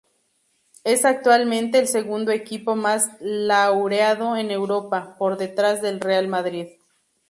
[0.83, 6.69] Es actualmente el segundo equipo más laureado de Europa, por detrás del Real Madrid.